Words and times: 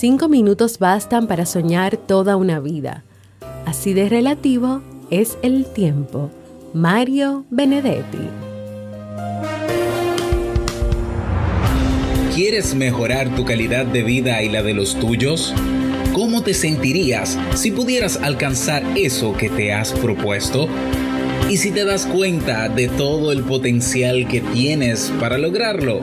Cinco 0.00 0.28
minutos 0.28 0.78
bastan 0.78 1.26
para 1.26 1.44
soñar 1.44 1.96
toda 1.96 2.36
una 2.36 2.60
vida. 2.60 3.02
Así 3.66 3.94
de 3.94 4.08
relativo 4.08 4.80
es 5.10 5.36
el 5.42 5.66
tiempo. 5.66 6.30
Mario 6.72 7.46
Benedetti. 7.50 8.28
¿Quieres 12.32 12.76
mejorar 12.76 13.34
tu 13.34 13.44
calidad 13.44 13.86
de 13.86 14.04
vida 14.04 14.40
y 14.44 14.48
la 14.50 14.62
de 14.62 14.72
los 14.72 14.94
tuyos? 15.00 15.52
¿Cómo 16.12 16.44
te 16.44 16.54
sentirías 16.54 17.36
si 17.56 17.72
pudieras 17.72 18.18
alcanzar 18.22 18.84
eso 18.96 19.36
que 19.36 19.48
te 19.48 19.72
has 19.72 19.92
propuesto? 19.94 20.68
¿Y 21.50 21.56
si 21.56 21.72
te 21.72 21.84
das 21.84 22.06
cuenta 22.06 22.68
de 22.68 22.86
todo 22.86 23.32
el 23.32 23.42
potencial 23.42 24.28
que 24.28 24.42
tienes 24.42 25.12
para 25.18 25.38
lograrlo? 25.38 26.02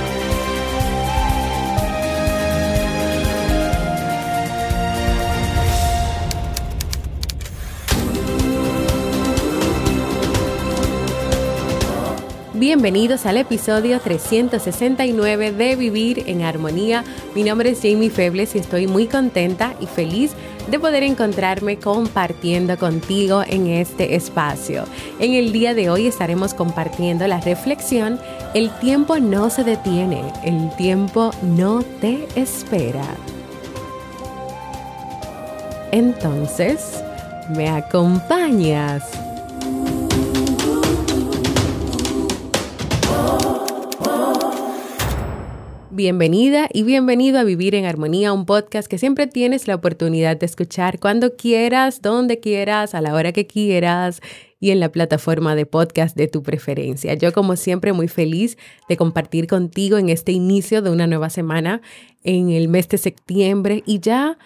Bienvenidos 12.61 13.25
al 13.25 13.37
episodio 13.37 13.99
369 13.99 15.51
de 15.51 15.75
Vivir 15.75 16.25
en 16.27 16.43
Armonía. 16.43 17.03
Mi 17.33 17.41
nombre 17.41 17.71
es 17.71 17.81
Jamie 17.81 18.11
Febles 18.11 18.53
y 18.53 18.59
estoy 18.59 18.85
muy 18.85 19.07
contenta 19.07 19.73
y 19.79 19.87
feliz 19.87 20.33
de 20.69 20.77
poder 20.77 21.01
encontrarme 21.01 21.79
compartiendo 21.79 22.77
contigo 22.77 23.41
en 23.47 23.65
este 23.65 24.13
espacio. 24.13 24.83
En 25.17 25.33
el 25.33 25.51
día 25.51 25.73
de 25.73 25.89
hoy 25.89 26.05
estaremos 26.05 26.53
compartiendo 26.53 27.25
la 27.25 27.41
reflexión 27.41 28.19
El 28.53 28.69
tiempo 28.77 29.17
no 29.17 29.49
se 29.49 29.63
detiene, 29.63 30.21
el 30.43 30.69
tiempo 30.75 31.31
no 31.41 31.81
te 31.99 32.27
espera. 32.35 33.07
Entonces, 35.91 37.03
¿me 37.49 37.69
acompañas? 37.69 39.30
Bienvenida 45.93 46.69
y 46.71 46.83
bienvenido 46.83 47.37
a 47.37 47.43
Vivir 47.43 47.75
en 47.75 47.83
Armonía, 47.83 48.31
un 48.31 48.45
podcast 48.45 48.87
que 48.87 48.97
siempre 48.97 49.27
tienes 49.27 49.67
la 49.67 49.75
oportunidad 49.75 50.37
de 50.37 50.45
escuchar 50.45 51.01
cuando 51.01 51.35
quieras, 51.35 52.01
donde 52.01 52.39
quieras, 52.39 52.95
a 52.95 53.01
la 53.01 53.13
hora 53.13 53.33
que 53.33 53.45
quieras 53.45 54.21
y 54.61 54.71
en 54.71 54.79
la 54.79 54.89
plataforma 54.93 55.53
de 55.53 55.65
podcast 55.65 56.15
de 56.15 56.29
tu 56.29 56.43
preferencia. 56.43 57.13
Yo 57.15 57.33
como 57.33 57.57
siempre 57.57 57.91
muy 57.91 58.07
feliz 58.07 58.57
de 58.87 58.95
compartir 58.95 59.47
contigo 59.47 59.97
en 59.97 60.07
este 60.07 60.31
inicio 60.31 60.81
de 60.81 60.91
una 60.91 61.07
nueva 61.07 61.29
semana 61.29 61.81
en 62.23 62.51
el 62.51 62.69
mes 62.69 62.87
de 62.87 62.97
septiembre 62.97 63.83
y 63.85 63.99
ya 63.99 64.37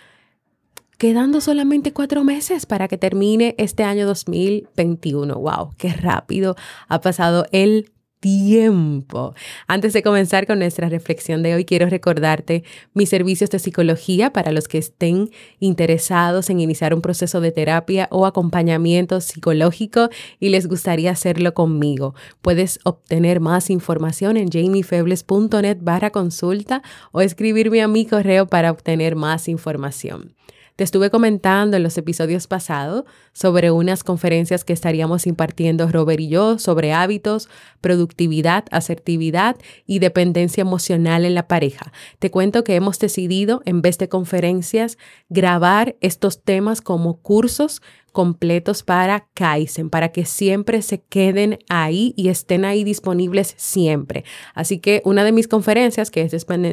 quedando 0.97 1.41
solamente 1.41 1.93
cuatro 1.93 2.23
meses 2.23 2.65
para 2.65 2.87
que 2.87 2.97
termine 2.97 3.53
este 3.59 3.83
año 3.83 4.07
2021. 4.07 5.35
¡Wow! 5.35 5.75
¡Qué 5.77 5.89
rápido 5.89 6.55
ha 6.87 7.01
pasado 7.01 7.45
el 7.51 7.91
tiempo. 8.25 9.35
Antes 9.67 9.93
de 9.93 10.01
comenzar 10.01 10.47
con 10.47 10.57
nuestra 10.57 10.89
reflexión 10.89 11.43
de 11.43 11.53
hoy, 11.53 11.63
quiero 11.63 11.87
recordarte 11.87 12.63
mis 12.95 13.07
servicios 13.07 13.51
de 13.51 13.59
psicología 13.59 14.33
para 14.33 14.51
los 14.51 14.67
que 14.67 14.79
estén 14.79 15.29
interesados 15.59 16.49
en 16.49 16.59
iniciar 16.59 16.95
un 16.95 17.03
proceso 17.03 17.39
de 17.39 17.51
terapia 17.51 18.07
o 18.09 18.25
acompañamiento 18.25 19.21
psicológico 19.21 20.09
y 20.39 20.49
les 20.49 20.65
gustaría 20.67 21.11
hacerlo 21.11 21.53
conmigo. 21.53 22.15
Puedes 22.41 22.79
obtener 22.83 23.41
más 23.41 23.69
información 23.69 24.37
en 24.37 24.49
jamiefebles.net 24.49 25.77
barra 25.81 26.09
consulta 26.09 26.81
o 27.11 27.21
escribirme 27.21 27.83
a 27.83 27.87
mi 27.87 28.07
correo 28.07 28.47
para 28.47 28.71
obtener 28.71 29.15
más 29.15 29.47
información. 29.47 30.33
Te 30.75 30.83
estuve 30.83 31.09
comentando 31.09 31.77
en 31.77 31.83
los 31.83 31.97
episodios 31.97 32.47
pasados 32.47 33.05
sobre 33.31 33.71
unas 33.71 34.03
conferencias 34.03 34.65
que 34.65 34.73
estaríamos 34.73 35.25
impartiendo 35.25 35.87
Robert 35.87 36.19
y 36.19 36.27
yo 36.27 36.59
sobre 36.59 36.91
hábitos, 36.91 37.47
productividad, 37.79 38.65
asertividad 38.71 39.55
y 39.85 39.99
dependencia 39.99 40.59
emocional 40.59 41.23
en 41.23 41.33
la 41.33 41.47
pareja. 41.47 41.93
Te 42.19 42.29
cuento 42.29 42.65
que 42.65 42.75
hemos 42.75 42.99
decidido, 42.99 43.61
en 43.63 43.81
vez 43.81 43.97
de 43.97 44.09
conferencias, 44.09 44.97
grabar 45.29 45.95
estos 46.01 46.43
temas 46.43 46.81
como 46.81 47.21
cursos 47.21 47.81
completos 48.15 48.81
para 48.81 49.27
Kaizen, 49.33 49.89
para 49.89 50.13
que 50.13 50.23
siempre 50.23 50.81
se 50.81 51.01
queden 51.01 51.59
ahí 51.69 52.13
y 52.15 52.29
estén 52.29 52.63
ahí 52.63 52.85
disponibles 52.85 53.53
siempre. 53.57 54.23
Así 54.53 54.79
que 54.79 55.01
una 55.03 55.25
de 55.25 55.33
mis 55.33 55.49
conferencias, 55.49 56.09
que 56.09 56.21
es 56.21 56.31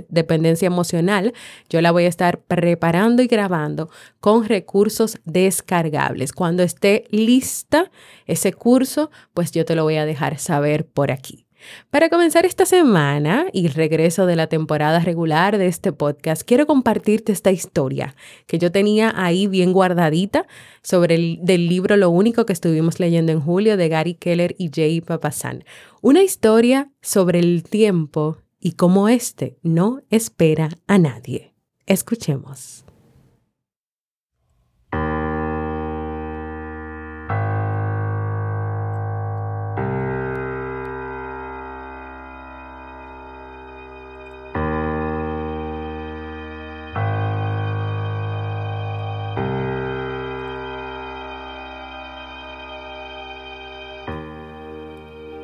dependencia 0.09 0.67
emocional, 0.67 1.35
yo 1.69 1.81
la 1.81 1.91
voy 1.91 2.05
a 2.05 2.09
estar 2.09 2.39
preparando 2.43 3.23
y 3.23 3.27
grabando 3.27 3.91
con 4.21 4.45
recursos 4.45 5.19
descargables. 5.25 6.33
Cuando 6.33 6.63
esté 6.63 7.07
lista 7.11 7.91
ese 8.27 8.53
curso, 8.53 9.11
pues 9.35 9.51
yo 9.51 9.65
te 9.65 9.75
lo 9.75 9.83
voy 9.83 9.97
a 9.97 10.07
dejar 10.07 10.39
saber 10.39 10.87
por 10.87 11.11
aquí. 11.11 11.45
Para 11.91 12.09
comenzar 12.09 12.47
esta 12.47 12.67
semana 12.67 13.47
y 13.53 13.69
regreso 13.69 14.27
de 14.27 14.37
la 14.37 14.47
temporada 14.47 15.01
regular 15.01 15.59
de 15.59 15.67
este 15.67 15.93
podcast, 15.93 16.43
quiero 16.43 16.67
compartirte 16.67 17.33
esta 17.33 17.51
historia 17.51 18.15
que 18.47 18.59
yo 18.59 18.73
tenía 18.73 19.13
ahí 19.17 19.47
bien 19.47 19.73
guardadita 19.73 20.47
sobre 20.83 21.15
el 21.15 21.39
del 21.43 21.69
libro 21.69 21.97
Lo 21.97 22.11
único 22.11 22.47
que 22.47 22.53
estuvimos 22.53 23.01
leyendo 23.01 23.33
en 23.33 23.41
julio 23.41 23.77
de 23.77 23.89
Gary 23.89 24.15
Keller 24.15 24.55
y 24.59 24.71
Jay 24.75 25.01
Papasan. 25.01 25.65
Una 26.01 26.23
historia 26.23 26.91
sobre 27.01 27.39
el 27.39 27.63
tiempo 27.63 28.39
y 28.61 28.73
cómo 28.73 29.09
éste 29.09 29.59
no 29.63 30.03
espera 30.11 30.71
a 30.87 30.99
nadie. 30.99 31.53
Escuchemos. 31.87 32.85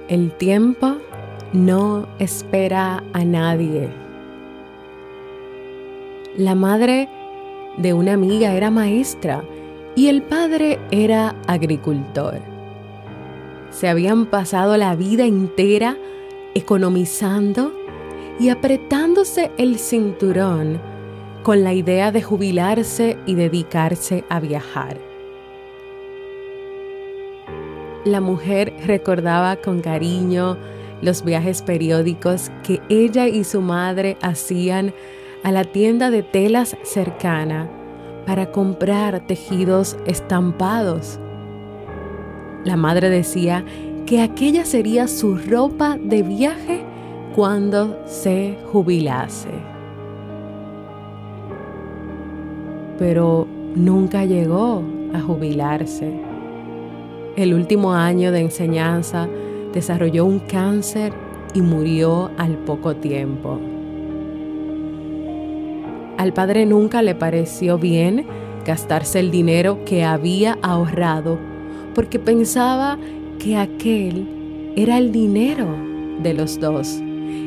El 0.09 0.33
tiempo 0.33 0.97
no 1.53 2.09
espera 2.19 3.05
a 3.13 3.25
nadie. 3.27 3.91
La 6.35 6.55
madre 6.55 7.11
de 7.77 7.93
una 7.93 8.15
amiga 8.15 8.55
era 8.55 8.71
maestra 8.71 9.45
y 9.95 10.09
el 10.09 10.23
padre 10.23 10.79
era 10.91 11.35
agricultor. 11.47 12.41
Se 13.71 13.87
habían 13.87 14.25
pasado 14.25 14.79
la 14.79 14.97
vida 14.97 15.27
entera 15.27 15.99
economizando 16.55 17.75
y 18.41 18.49
apretándose 18.49 19.51
el 19.59 19.79
cinturón 19.79 20.81
con 21.43 21.63
la 21.65 21.75
idea 21.75 22.13
de 22.13 22.23
jubilarse 22.23 23.19
y 23.27 23.35
dedicarse 23.35 24.25
a 24.31 24.41
viajar 24.41 25.08
la 28.05 28.21
mujer 28.21 28.75
recordaba 28.87 29.57
con 29.57 29.81
cariño 29.81 30.57
los 31.03 31.25
viajes 31.25 31.63
periódicos 31.63 32.51
que 32.63 32.81
ella 32.89 33.29
y 33.29 33.45
su 33.45 33.61
madre 33.61 34.17
hacían 34.23 34.93
a 35.45 35.53
la 35.53 35.65
tienda 35.65 36.11
de 36.11 36.23
telas 36.23 36.77
cercana 36.83 37.69
para 38.27 38.51
comprar 38.51 39.21
tejidos 39.27 39.97
estampados. 40.07 41.19
La 42.65 42.77
madre 42.77 43.09
decía 43.11 43.65
que 44.07 44.21
aquella 44.21 44.65
sería 44.65 45.07
su 45.07 45.37
ropa 45.37 45.97
de 46.01 46.23
viaje 46.23 46.85
cuando 47.35 48.03
se 48.07 48.59
jubilase. 48.73 49.79
pero 52.99 53.47
nunca 53.75 54.25
llegó 54.25 54.83
a 55.15 55.21
jubilarse. 55.21 56.28
El 57.39 57.55
último 57.55 57.93
año 57.93 58.33
de 58.33 58.41
enseñanza 58.41 59.29
desarrolló 59.73 60.25
un 60.25 60.41
cáncer 60.41 61.13
y 61.55 61.63
murió 61.63 62.33
al 62.37 62.59
poco 62.59 62.97
tiempo. 62.97 63.61
Al 66.17 66.33
padre 66.33 66.67
nunca 66.67 67.01
le 67.01 67.15
pareció 67.15 67.79
bien 67.79 68.27
gastarse 68.67 69.21
el 69.21 69.31
dinero 69.31 69.85
que 69.85 70.03
había 70.03 70.59
ahorrado 70.63 71.39
porque 71.95 72.19
pensaba 72.19 72.99
que 73.39 73.57
aquel 73.57 74.73
era 74.75 74.99
el 74.99 75.13
dinero 75.13 75.69
de 76.21 76.35
los 76.35 76.59
dos 76.59 76.99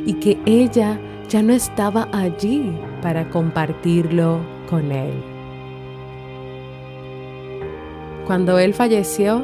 y 0.06 0.14
que 0.22 0.38
ella 0.46 1.02
ya 1.28 1.44
no 1.44 1.52
estaba 1.52 2.08
allí 2.14 2.72
para 3.02 3.30
compartirlo 3.30 4.40
con 4.70 4.90
él. 4.94 5.12
Cuando 8.26 8.58
él 8.58 8.74
falleció, 8.74 9.44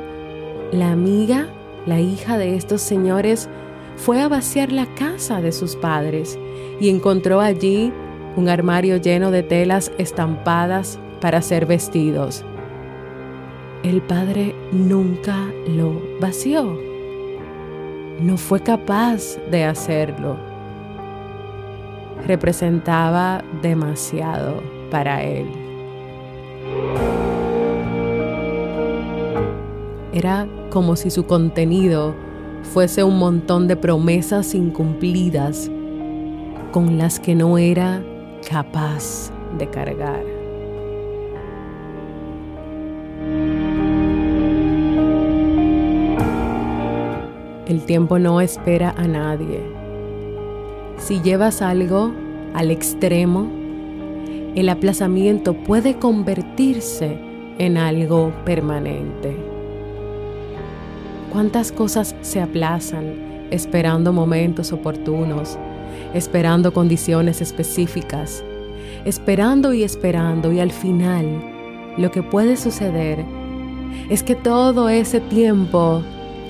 la 0.71 0.91
amiga, 0.91 1.47
la 1.85 1.99
hija 1.99 2.37
de 2.37 2.55
estos 2.55 2.81
señores, 2.81 3.49
fue 3.95 4.21
a 4.21 4.27
vaciar 4.27 4.71
la 4.71 4.85
casa 4.95 5.41
de 5.41 5.51
sus 5.51 5.75
padres 5.75 6.37
y 6.79 6.89
encontró 6.89 7.41
allí 7.41 7.91
un 8.35 8.49
armario 8.49 8.97
lleno 8.97 9.31
de 9.31 9.43
telas 9.43 9.91
estampadas 9.97 10.99
para 11.19 11.41
ser 11.41 11.65
vestidos. 11.65 12.45
El 13.83 14.01
padre 14.01 14.55
nunca 14.71 15.37
lo 15.67 16.01
vació. 16.19 16.77
No 18.21 18.37
fue 18.37 18.59
capaz 18.59 19.37
de 19.49 19.63
hacerlo. 19.63 20.37
Representaba 22.27 23.43
demasiado 23.61 24.61
para 24.91 25.23
él. 25.23 25.47
Era 30.17 30.47
como 30.71 30.95
si 30.95 31.11
su 31.11 31.27
contenido 31.27 32.15
fuese 32.63 33.03
un 33.03 33.19
montón 33.19 33.67
de 33.67 33.75
promesas 33.75 34.55
incumplidas 34.55 35.69
con 36.71 36.97
las 36.97 37.19
que 37.19 37.35
no 37.35 37.59
era 37.59 38.01
capaz 38.49 39.31
de 39.59 39.69
cargar. 39.69 40.23
El 47.67 47.83
tiempo 47.85 48.17
no 48.17 48.41
espera 48.41 48.95
a 48.97 49.07
nadie. 49.07 49.61
Si 50.97 51.21
llevas 51.21 51.61
algo 51.61 52.11
al 52.55 52.71
extremo, 52.71 53.51
el 54.55 54.69
aplazamiento 54.69 55.53
puede 55.53 55.99
convertirse 55.99 57.19
en 57.59 57.77
algo 57.77 58.31
permanente. 58.45 59.46
¿Cuántas 61.37 61.71
cosas 61.71 62.15
se 62.21 62.41
aplazan 62.41 63.13
esperando 63.51 64.11
momentos 64.11 64.73
oportunos, 64.73 65.55
esperando 66.15 66.73
condiciones 66.73 67.41
específicas, 67.41 68.43
esperando 69.05 69.71
y 69.71 69.83
esperando 69.83 70.51
y 70.51 70.59
al 70.59 70.71
final 70.71 71.43
lo 71.95 72.09
que 72.09 72.23
puede 72.23 72.57
suceder 72.57 73.23
es 74.09 74.23
que 74.23 74.33
todo 74.33 74.89
ese 74.89 75.19
tiempo 75.19 76.01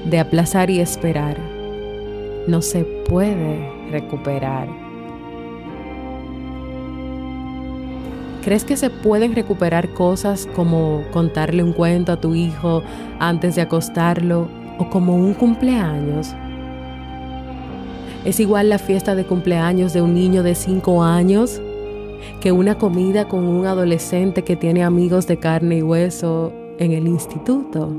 de 0.09 0.19
aplazar 0.19 0.69
y 0.69 0.79
esperar 0.79 1.37
no 2.47 2.61
se 2.61 2.85
puede 2.85 3.69
recuperar. 3.91 4.69
¿Crees 8.41 8.63
que 8.63 8.77
se 8.77 8.89
pueden 8.89 9.35
recuperar 9.35 9.89
cosas 9.89 10.47
como 10.55 11.03
contarle 11.11 11.61
un 11.61 11.73
cuento 11.73 12.13
a 12.13 12.21
tu 12.21 12.35
hijo 12.35 12.83
antes 13.19 13.55
de 13.55 13.61
acostarlo 13.63 14.47
o 14.77 14.89
como 14.89 15.15
un 15.15 15.33
cumpleaños? 15.33 16.33
Es 18.25 18.39
igual 18.39 18.69
la 18.69 18.77
fiesta 18.77 19.15
de 19.15 19.25
cumpleaños 19.25 19.93
de 19.93 20.01
un 20.01 20.13
niño 20.13 20.43
de 20.43 20.55
5 20.55 21.03
años 21.03 21.61
que 22.41 22.51
una 22.51 22.77
comida 22.77 23.27
con 23.27 23.45
un 23.45 23.65
adolescente 23.65 24.43
que 24.43 24.55
tiene 24.55 24.83
amigos 24.83 25.27
de 25.27 25.37
carne 25.37 25.77
y 25.77 25.81
hueso 25.81 26.51
en 26.77 26.91
el 26.91 27.07
instituto. 27.07 27.89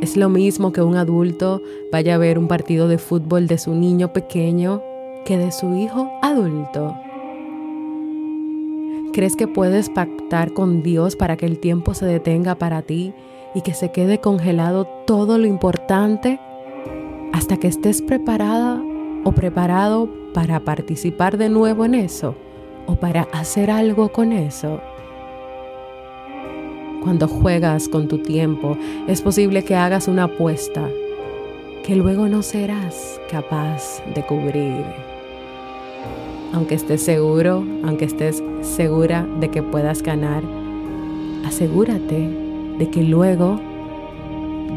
Es 0.00 0.16
lo 0.16 0.28
mismo 0.28 0.72
que 0.72 0.82
un 0.82 0.96
adulto 0.96 1.62
vaya 1.92 2.14
a 2.14 2.18
ver 2.18 2.38
un 2.38 2.48
partido 2.48 2.88
de 2.88 2.98
fútbol 2.98 3.46
de 3.46 3.58
su 3.58 3.74
niño 3.74 4.12
pequeño 4.12 4.82
que 5.24 5.38
de 5.38 5.52
su 5.52 5.74
hijo 5.74 6.10
adulto. 6.22 6.94
¿Crees 9.12 9.36
que 9.36 9.46
puedes 9.46 9.90
pactar 9.90 10.52
con 10.52 10.82
Dios 10.82 11.16
para 11.16 11.36
que 11.36 11.46
el 11.46 11.58
tiempo 11.58 11.94
se 11.94 12.04
detenga 12.04 12.56
para 12.56 12.82
ti 12.82 13.14
y 13.54 13.62
que 13.62 13.74
se 13.74 13.92
quede 13.92 14.20
congelado 14.20 14.86
todo 15.06 15.38
lo 15.38 15.46
importante 15.46 16.40
hasta 17.32 17.56
que 17.56 17.68
estés 17.68 18.02
preparada 18.02 18.82
o 19.24 19.32
preparado 19.32 20.08
para 20.34 20.60
participar 20.60 21.38
de 21.38 21.48
nuevo 21.48 21.84
en 21.84 21.94
eso 21.94 22.34
o 22.86 22.96
para 22.96 23.22
hacer 23.32 23.70
algo 23.70 24.10
con 24.10 24.32
eso? 24.32 24.80
Cuando 27.02 27.28
juegas 27.28 27.88
con 27.88 28.08
tu 28.08 28.18
tiempo, 28.18 28.76
es 29.06 29.20
posible 29.22 29.62
que 29.62 29.76
hagas 29.76 30.08
una 30.08 30.24
apuesta 30.24 30.88
que 31.84 31.96
luego 31.96 32.28
no 32.28 32.42
serás 32.42 33.20
capaz 33.30 34.02
de 34.14 34.24
cubrir. 34.24 34.84
Aunque 36.54 36.76
estés 36.76 37.02
seguro, 37.02 37.62
aunque 37.84 38.06
estés 38.06 38.42
segura 38.62 39.26
de 39.38 39.50
que 39.50 39.62
puedas 39.62 40.02
ganar, 40.02 40.42
asegúrate 41.44 42.43
de 42.78 42.90
que 42.90 43.02
luego, 43.02 43.60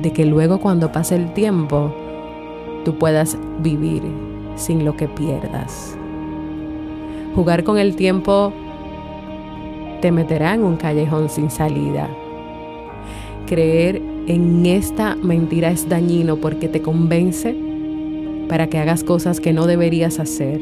de 0.01 0.11
que 0.11 0.25
luego 0.25 0.59
cuando 0.59 0.91
pase 0.91 1.15
el 1.15 1.33
tiempo, 1.33 1.93
tú 2.85 2.95
puedas 2.97 3.37
vivir 3.59 4.03
sin 4.55 4.85
lo 4.85 4.95
que 4.95 5.07
pierdas. 5.07 5.97
Jugar 7.35 7.63
con 7.63 7.77
el 7.77 7.95
tiempo 7.95 8.53
te 10.01 10.11
meterá 10.11 10.53
en 10.53 10.63
un 10.63 10.77
callejón 10.77 11.29
sin 11.29 11.49
salida. 11.49 12.09
Creer 13.45 14.01
en 14.27 14.65
esta 14.65 15.15
mentira 15.15 15.71
es 15.71 15.87
dañino 15.87 16.37
porque 16.37 16.67
te 16.67 16.81
convence 16.81 17.55
para 18.47 18.67
que 18.67 18.77
hagas 18.77 19.03
cosas 19.03 19.39
que 19.39 19.53
no 19.53 19.67
deberías 19.67 20.19
hacer 20.19 20.61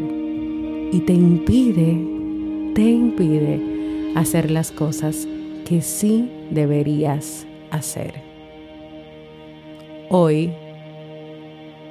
y 0.91 0.99
te 1.01 1.13
impide, 1.13 1.99
te 2.73 2.81
impide 2.81 3.61
hacer 4.15 4.51
las 4.51 4.71
cosas 4.71 5.27
que 5.65 5.81
sí 5.81 6.29
deberías 6.51 7.45
hacer. 7.71 8.21
Hoy, 10.09 10.53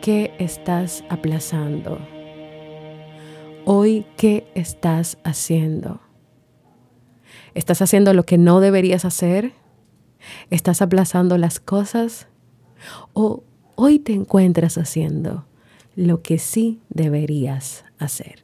¿qué 0.01 0.33
estás 0.39 1.05
aplazando? 1.09 1.99
Hoy, 3.65 4.07
¿qué 4.17 4.47
estás 4.55 5.19
haciendo? 5.25 6.01
¿Estás 7.55 7.83
haciendo 7.83 8.13
lo 8.15 8.25
que 8.25 8.39
no 8.39 8.61
deberías 8.61 9.05
hacer? 9.05 9.53
¿Estás 10.51 10.83
aplazando 10.83 11.39
las 11.39 11.61
cosas? 11.61 12.29
¿O 13.13 13.45
hoy 13.75 13.99
te 13.99 14.13
encuentras 14.13 14.79
haciendo 14.79 15.47
lo 15.97 16.23
que 16.23 16.39
sí 16.39 16.81
deberías 16.89 17.85
hacer? 17.99 18.44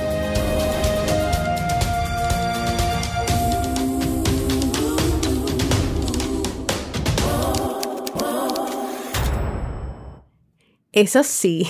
Eso 10.91 11.23
sí 11.23 11.67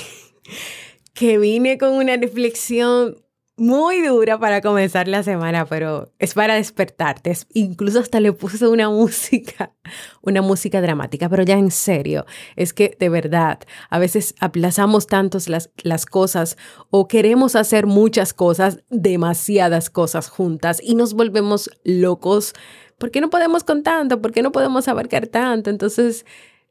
que 1.14 1.38
vine 1.38 1.78
con 1.78 1.92
una 1.94 2.18
reflexión 2.18 3.18
muy 3.62 4.02
dura 4.02 4.40
para 4.40 4.60
comenzar 4.60 5.08
la 5.08 5.22
semana, 5.22 5.66
pero 5.68 6.12
es 6.18 6.34
para 6.34 6.56
despertarte. 6.56 7.32
incluso 7.54 8.00
hasta 8.00 8.20
le 8.20 8.34
puse 8.34 8.68
una 8.68 8.90
música, 8.90 9.72
una 10.24 10.42
música 10.42 10.82
dramática, 10.82 11.30
pero 11.30 11.44
ya 11.44 11.60
en 11.60 11.70
serio, 11.70 12.26
es 12.56 12.74
que 12.74 12.98
de 13.00 13.10
verdad, 13.10 13.60
a 13.92 14.00
veces 14.00 14.34
aplazamos 14.40 15.06
tantos 15.06 15.48
las, 15.48 15.70
las 15.84 16.08
cosas 16.08 16.58
o 16.90 17.08
queremos 17.08 17.56
hacer 17.56 17.86
muchas 17.86 18.34
cosas, 18.34 18.80
demasiadas 18.90 19.92
cosas 19.92 20.30
juntas 20.30 20.82
y 20.82 20.96
nos 20.96 21.14
volvemos 21.14 21.70
locos. 21.84 22.54
¿Por 22.98 23.12
qué 23.12 23.22
no 23.22 23.30
podemos 23.30 23.64
con 23.64 23.84
tanto? 23.84 24.22
¿Por 24.22 24.32
qué 24.32 24.42
no 24.42 24.52
podemos 24.52 24.88
abarcar 24.88 25.28
tanto? 25.28 25.70
Entonces, 25.70 26.26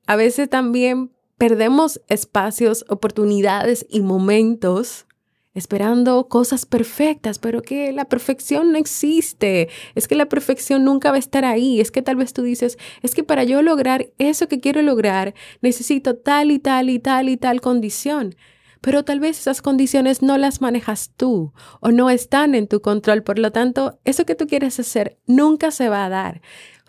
a 0.07 0.16
veces 0.16 0.49
también 0.49 1.12
perdemos 1.40 2.02
espacios, 2.09 2.85
oportunidades 2.90 3.87
y 3.88 4.02
momentos 4.02 5.06
esperando 5.54 6.28
cosas 6.28 6.66
perfectas, 6.66 7.38
pero 7.38 7.62
que 7.62 7.92
la 7.92 8.04
perfección 8.04 8.73
no 8.73 8.78
existe, 8.78 9.70
es 9.94 10.06
que 10.06 10.16
la 10.16 10.28
perfección 10.28 10.85
nunca 10.85 11.09
va 11.09 11.16
a 11.16 11.18
estar 11.18 11.47
ahí, 11.47 11.80
es 11.80 11.90
que 11.90 12.02
tal 12.02 12.16
vez 12.16 12.35
tú 12.35 12.42
dices, 12.42 12.76
es 13.00 13.14
que 13.14 13.25
para 13.25 13.44
yo 13.44 13.62
lograr 13.62 14.11
eso 14.18 14.49
que 14.49 14.61
quiero 14.61 14.82
lograr, 14.82 15.32
necesito 15.62 16.14
tal 16.14 16.50
y 16.50 16.59
tal 16.59 16.90
y 16.90 16.99
tal 16.99 17.30
y 17.30 17.38
tal 17.38 17.62
condición. 17.62 18.37
Pero 18.82 19.02
tal 19.02 19.20
vez 19.20 19.38
esas 19.38 19.62
condiciones 19.62 20.20
no 20.20 20.37
las 20.37 20.61
manejas 20.61 21.12
tú 21.16 21.54
o 21.80 21.90
no 21.90 22.11
están 22.11 22.54
en 22.54 22.66
tu 22.66 22.80
control. 22.80 23.23
Por 23.23 23.38
lo 23.38 23.50
tanto, 23.52 23.99
eso 24.04 24.25
que 24.25 24.35
tú 24.35 24.47
quieres 24.47 24.80
hacer 24.80 25.18
nunca 25.26 25.70
se 25.70 25.88
va 25.88 26.04
a 26.04 26.09
dar. 26.09 26.40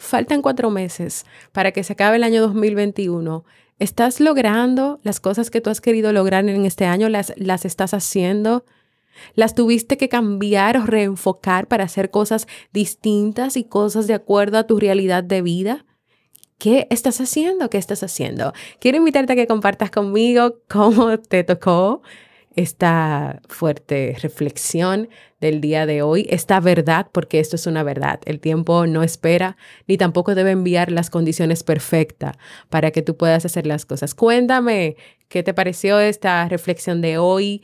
Faltan 0.02 0.42
cuatro 0.42 0.72
meses 0.72 1.26
para 1.52 1.72
que 1.72 1.84
se 1.84 1.94
acabe 1.94 2.18
el 2.18 2.24
año 2.24 2.42
2021 2.42 3.46
¿Estás 3.82 4.20
logrando 4.20 5.00
las 5.02 5.20
cosas 5.20 5.50
que 5.50 5.60
tú 5.60 5.72
has 5.72 5.82
querido 5.82 6.14
lograr 6.14 6.48
en 6.48 6.66
este 6.68 6.86
año? 6.86 7.10
¿Las, 7.10 7.34
las 7.36 7.66
estás 7.66 7.96
haciendo? 7.96 8.64
¿Las 9.34 9.56
tuviste 9.56 9.98
que 9.98 10.08
cambiar 10.08 10.78
o 10.78 10.86
reenfocar 10.86 11.68
para 11.68 11.86
hacer 11.86 12.12
cosas 12.12 12.48
distintas 12.72 13.58
y 13.58 13.64
cosas 13.64 14.06
de 14.06 14.14
acuerdo 14.14 14.60
a 14.60 14.68
tu 14.68 14.80
realidad 14.80 15.24
de 15.24 15.42
vida? 15.42 15.86
¿Qué 16.60 16.86
estás 16.92 17.22
haciendo? 17.22 17.72
¿Qué 17.72 17.80
estás 17.80 18.04
haciendo? 18.04 18.54
Quiero 18.80 18.98
invitarte 18.98 19.34
a 19.34 19.36
que 19.36 19.48
compartas 19.48 19.90
conmigo 19.90 20.58
cómo 20.68 21.20
te 21.20 21.44
tocó 21.44 22.04
esta 22.56 23.42
fuerte 23.48 24.16
reflexión 24.22 25.10
del 25.40 25.62
día 25.62 25.86
de 25.86 26.02
hoy, 26.02 26.28
esta 26.30 26.60
verdad, 26.60 27.08
porque 27.12 27.40
esto 27.40 27.56
es 27.56 27.66
una 27.66 27.84
verdad. 27.84 28.20
El 28.26 28.40
tiempo 28.40 28.86
no 28.88 29.04
espera 29.04 29.58
ni 29.88 29.98
tampoco 29.98 30.36
debe 30.36 30.52
enviar 30.52 30.92
las 30.92 31.10
condiciones 31.10 31.64
perfectas 31.64 32.38
para 32.70 32.92
que 32.92 33.02
tú 33.02 33.18
puedas 33.18 33.46
hacer 33.46 33.66
las 33.66 33.86
cosas. 33.86 34.14
Cuéntame 34.14 34.96
qué 35.30 35.44
te 35.44 35.54
pareció 35.54 36.00
esta 36.00 36.48
reflexión 36.48 37.02
de 37.02 37.18
hoy, 37.18 37.64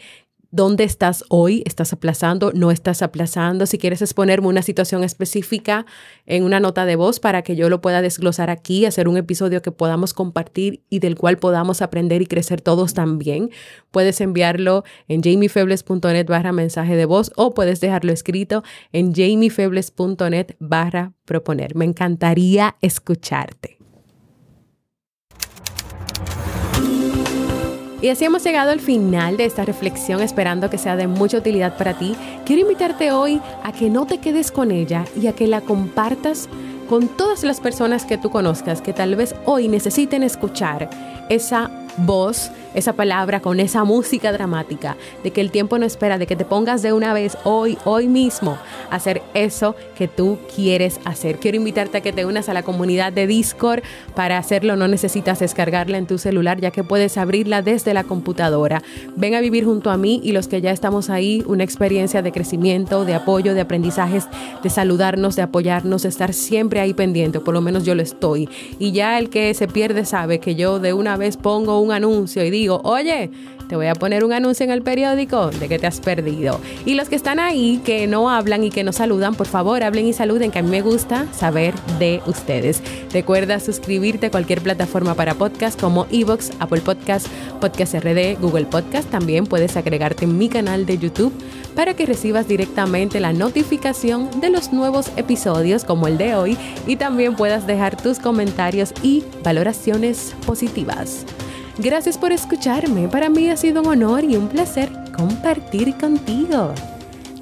¿Dónde 0.57 0.85
estás 0.85 1.23
hoy? 1.29 1.61
¿Estás 1.67 1.93
aplazando? 1.93 2.51
¿No 2.51 2.71
estás 2.71 3.03
aplazando? 3.03 3.67
Si 3.67 3.77
quieres 3.77 4.01
exponerme 4.01 4.47
una 4.47 4.63
situación 4.63 5.03
específica 5.03 5.85
en 6.25 6.43
una 6.43 6.59
nota 6.59 6.85
de 6.85 6.95
voz 6.95 7.19
para 7.19 7.43
que 7.43 7.55
yo 7.55 7.69
lo 7.69 7.79
pueda 7.79 8.01
desglosar 8.01 8.49
aquí, 8.49 8.87
hacer 8.87 9.07
un 9.07 9.17
episodio 9.17 9.61
que 9.61 9.71
podamos 9.71 10.15
compartir 10.15 10.81
y 10.89 10.97
del 10.97 11.13
cual 11.13 11.37
podamos 11.37 11.83
aprender 11.83 12.23
y 12.23 12.25
crecer 12.25 12.59
todos 12.59 12.95
también, 12.95 13.51
puedes 13.91 14.19
enviarlo 14.19 14.83
en 15.07 15.21
jamiefebles.net 15.21 16.25
barra 16.25 16.53
mensaje 16.53 16.95
de 16.95 17.05
voz 17.05 17.31
o 17.35 17.53
puedes 17.53 17.79
dejarlo 17.79 18.11
escrito 18.11 18.63
en 18.93 19.13
jamiefebles.net 19.13 20.55
barra 20.57 21.13
proponer. 21.25 21.75
Me 21.75 21.85
encantaría 21.85 22.77
escucharte. 22.81 23.76
Y 28.01 28.09
así 28.09 28.25
hemos 28.25 28.43
llegado 28.43 28.71
al 28.71 28.79
final 28.79 29.37
de 29.37 29.45
esta 29.45 29.65
reflexión, 29.65 30.21
esperando 30.21 30.69
que 30.69 30.77
sea 30.77 30.95
de 30.95 31.07
mucha 31.07 31.37
utilidad 31.37 31.77
para 31.77 31.97
ti. 31.97 32.15
Quiero 32.45 32.61
invitarte 32.61 33.11
hoy 33.11 33.41
a 33.63 33.71
que 33.71 33.89
no 33.89 34.05
te 34.05 34.19
quedes 34.19 34.51
con 34.51 34.71
ella 34.71 35.05
y 35.19 35.27
a 35.27 35.33
que 35.33 35.47
la 35.47 35.61
compartas 35.61 36.47
con 36.87 37.07
todas 37.07 37.43
las 37.43 37.59
personas 37.59 38.05
que 38.05 38.17
tú 38.17 38.29
conozcas 38.29 38.81
que 38.81 38.93
tal 38.93 39.15
vez 39.15 39.35
hoy 39.45 39.67
necesiten 39.67 40.23
escuchar 40.23 40.89
esa 41.27 41.69
voz, 41.97 42.51
esa 42.77 42.93
palabra, 42.93 43.41
con 43.41 43.59
esa 43.59 43.83
música 43.83 44.31
dramática, 44.31 44.97
de 45.23 45.31
que 45.31 45.41
el 45.41 45.49
tiempo 45.49 45.79
no 45.79 45.85
espera, 45.85 46.19
de 46.19 46.27
que 46.27 46.35
te 46.35 46.45
pongas 46.45 46.83
de 46.83 46.93
una 46.93 47.11
vez 47.11 47.35
hoy, 47.43 47.77
hoy 47.85 48.07
mismo, 48.07 48.57
a 48.91 48.95
hacer 48.95 49.23
eso 49.33 49.75
que 49.97 50.07
tú 50.07 50.37
quieres 50.55 50.99
hacer. 51.03 51.39
Quiero 51.39 51.57
invitarte 51.57 51.97
a 51.97 52.01
que 52.01 52.13
te 52.13 52.25
unas 52.25 52.49
a 52.49 52.53
la 52.53 52.61
comunidad 52.61 53.11
de 53.11 53.25
Discord. 53.25 53.81
Para 54.15 54.37
hacerlo 54.37 54.75
no 54.75 54.87
necesitas 54.87 55.39
descargarla 55.39 55.97
en 55.97 56.05
tu 56.05 56.19
celular, 56.19 56.61
ya 56.61 56.69
que 56.69 56.83
puedes 56.83 57.17
abrirla 57.17 57.63
desde 57.63 57.95
la 57.95 58.03
computadora. 58.03 58.83
Ven 59.15 59.33
a 59.33 59.41
vivir 59.41 59.65
junto 59.65 59.89
a 59.89 59.97
mí 59.97 60.21
y 60.23 60.31
los 60.31 60.47
que 60.47 60.61
ya 60.61 60.71
estamos 60.71 61.09
ahí, 61.09 61.43
una 61.47 61.63
experiencia 61.63 62.21
de 62.21 62.31
crecimiento, 62.31 63.05
de 63.05 63.15
apoyo, 63.15 63.55
de 63.55 63.61
aprendizajes, 63.61 64.27
de 64.61 64.69
saludarnos, 64.69 65.35
de 65.35 65.41
apoyarnos, 65.41 66.03
de 66.03 66.09
estar 66.09 66.31
siempre 66.31 66.79
ahí 66.79 66.93
pendiente, 66.93 67.39
por 67.39 67.55
lo 67.55 67.61
menos 67.61 67.85
yo 67.85 67.95
lo 67.95 68.03
estoy. 68.03 68.47
Y 68.77 68.91
ya 68.91 69.17
el 69.17 69.29
que 69.29 69.51
se 69.55 69.67
pierde 69.67 70.05
sabe 70.05 70.39
que 70.39 70.53
yo 70.53 70.79
de 70.79 70.93
una 70.93 71.17
vez 71.17 71.37
pongo 71.37 71.79
un 71.81 71.91
anuncio 71.91 72.43
y 72.43 72.51
oye, 72.75 73.31
te 73.67 73.75
voy 73.75 73.87
a 73.87 73.95
poner 73.95 74.23
un 74.23 74.33
anuncio 74.33 74.63
en 74.63 74.71
el 74.71 74.81
periódico 74.81 75.49
de 75.49 75.67
que 75.67 75.77
te 75.77 75.87
has 75.87 75.99
perdido. 75.99 76.59
Y 76.85 76.93
los 76.93 77.09
que 77.09 77.15
están 77.15 77.39
ahí, 77.39 77.81
que 77.83 78.07
no 78.07 78.29
hablan 78.29 78.63
y 78.63 78.69
que 78.69 78.83
no 78.83 78.93
saludan, 78.93 79.35
por 79.35 79.47
favor, 79.47 79.83
hablen 79.83 80.07
y 80.07 80.13
saluden, 80.13 80.51
que 80.51 80.59
a 80.59 80.61
mí 80.61 80.69
me 80.69 80.81
gusta 80.81 81.27
saber 81.33 81.73
de 81.99 82.21
ustedes. 82.25 82.81
Recuerda 83.11 83.59
suscribirte 83.59 84.27
a 84.27 84.31
cualquier 84.31 84.61
plataforma 84.61 85.15
para 85.15 85.35
podcast 85.35 85.79
como 85.79 86.07
Evox, 86.11 86.51
Apple 86.59 86.81
Podcast, 86.81 87.27
Podcast 87.59 87.95
RD, 87.95 88.39
Google 88.39 88.65
Podcast. 88.65 89.09
También 89.09 89.45
puedes 89.45 89.75
agregarte 89.75 90.25
en 90.25 90.37
mi 90.37 90.49
canal 90.49 90.85
de 90.85 90.97
YouTube 90.97 91.33
para 91.75 91.93
que 91.93 92.05
recibas 92.05 92.47
directamente 92.47 93.19
la 93.19 93.33
notificación 93.33 94.29
de 94.39 94.49
los 94.49 94.73
nuevos 94.73 95.11
episodios 95.17 95.83
como 95.83 96.07
el 96.07 96.17
de 96.17 96.35
hoy 96.35 96.57
y 96.87 96.95
también 96.95 97.35
puedas 97.35 97.67
dejar 97.67 98.01
tus 98.01 98.19
comentarios 98.19 98.93
y 99.03 99.23
valoraciones 99.43 100.33
positivas. 100.45 101.25
Gracias 101.79 102.17
por 102.17 102.31
escucharme. 102.31 103.07
Para 103.07 103.29
mí 103.29 103.49
ha 103.49 103.57
sido 103.57 103.81
un 103.81 103.87
honor 103.87 104.23
y 104.23 104.35
un 104.35 104.47
placer 104.47 104.89
compartir 105.15 105.95
contigo. 105.95 106.73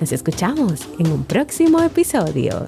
Nos 0.02 0.12
escuchamos 0.12 0.86
en 1.00 1.10
un 1.10 1.24
próximo 1.24 1.82
episodio. 1.82 2.68